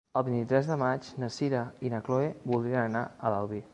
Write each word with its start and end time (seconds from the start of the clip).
El 0.19 0.23
vint-i-tres 0.27 0.69
de 0.69 0.77
maig 0.83 1.09
na 1.23 1.29
Sira 1.37 1.61
i 1.89 1.93
na 1.95 1.99
Chloé 2.09 2.33
voldrien 2.53 2.83
anar 2.87 3.05
a 3.29 3.35
l'Albi. 3.37 3.63